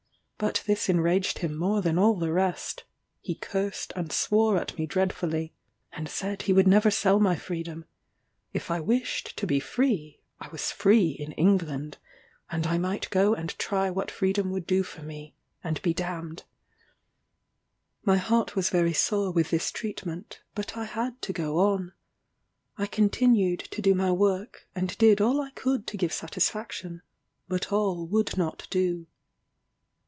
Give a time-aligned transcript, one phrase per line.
[0.37, 2.83] But this enraged him more than all the rest:
[3.21, 5.53] he cursed and swore at me dreadfully,
[5.93, 7.85] and said he would never sell my freedom
[8.51, 11.99] if I wished to be free, I was free in England,
[12.49, 16.01] and I might go and try what freedom would do for me, and be d
[16.03, 16.43] d.
[18.03, 21.91] My heart was very sore with this treatment, but I had to go on.
[22.79, 27.03] I continued to do my work, and did all I could to give satisfaction,
[27.47, 29.05] but all would not do.